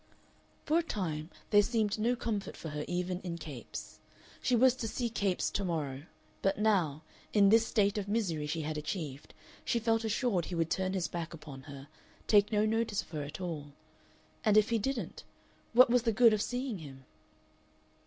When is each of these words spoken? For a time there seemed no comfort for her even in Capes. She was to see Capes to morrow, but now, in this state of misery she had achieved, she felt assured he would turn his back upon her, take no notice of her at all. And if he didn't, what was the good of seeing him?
For 0.65 0.79
a 0.79 0.81
time 0.81 1.29
there 1.51 1.61
seemed 1.61 1.99
no 1.99 2.15
comfort 2.15 2.57
for 2.57 2.69
her 2.69 2.83
even 2.87 3.21
in 3.21 3.37
Capes. 3.37 3.99
She 4.41 4.55
was 4.55 4.73
to 4.77 4.87
see 4.87 5.11
Capes 5.11 5.51
to 5.51 5.63
morrow, 5.63 6.05
but 6.41 6.57
now, 6.57 7.03
in 7.33 7.49
this 7.49 7.67
state 7.67 7.99
of 7.99 8.07
misery 8.07 8.47
she 8.47 8.61
had 8.61 8.79
achieved, 8.79 9.35
she 9.63 9.77
felt 9.77 10.03
assured 10.03 10.45
he 10.45 10.55
would 10.55 10.71
turn 10.71 10.93
his 10.93 11.07
back 11.07 11.35
upon 11.35 11.61
her, 11.69 11.87
take 12.25 12.51
no 12.51 12.65
notice 12.65 13.03
of 13.03 13.11
her 13.11 13.21
at 13.21 13.39
all. 13.39 13.73
And 14.43 14.57
if 14.57 14.71
he 14.71 14.79
didn't, 14.79 15.23
what 15.73 15.91
was 15.91 16.01
the 16.01 16.11
good 16.11 16.33
of 16.33 16.41
seeing 16.41 16.79
him? 16.79 17.05